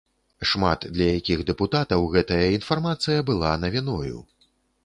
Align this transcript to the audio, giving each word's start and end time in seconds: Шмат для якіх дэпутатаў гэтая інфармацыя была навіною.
Шмат 0.51 0.85
для 0.95 1.07
якіх 1.19 1.43
дэпутатаў 1.49 2.07
гэтая 2.15 2.41
інфармацыя 2.57 3.19
была 3.29 3.53
навіною. 3.67 4.17